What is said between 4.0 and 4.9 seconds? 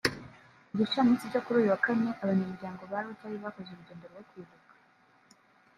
rwo kwibuka